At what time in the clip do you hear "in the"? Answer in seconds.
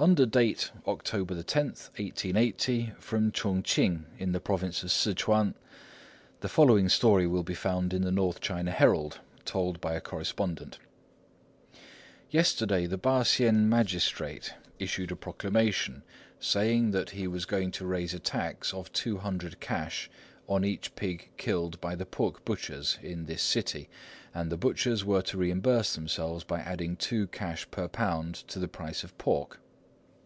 4.16-4.38, 7.92-8.12